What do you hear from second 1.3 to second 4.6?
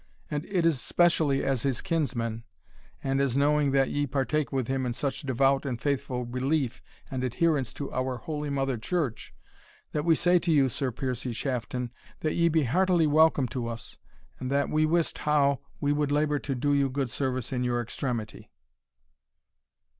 as his kinsman, and as knowing that ye partake